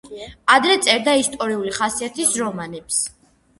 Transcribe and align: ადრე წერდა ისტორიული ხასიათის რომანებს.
ადრე 0.53 0.77
წერდა 0.85 1.13
ისტორიული 1.19 1.75
ხასიათის 1.77 2.35
რომანებს. 2.43 3.01